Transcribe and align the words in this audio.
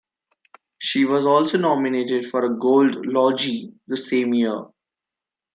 She 0.79 1.05
was 1.05 1.25
also 1.25 1.59
nominated 1.59 2.25
for 2.25 2.43
a 2.45 2.57
Gold 2.57 3.05
Logie 3.05 3.71
the 3.85 3.97
same 3.97 4.33
year. 4.33 4.65